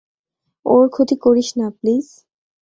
[0.65, 2.07] ওর ক্ষতি করিস না, প্লিজ!